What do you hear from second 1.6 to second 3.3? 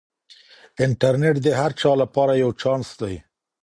چا لپاره یو چانس دی.